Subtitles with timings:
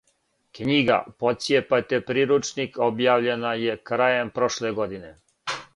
[0.59, 5.13] "Књига "Поцијепајте приручник" објављена је крајем прошле године."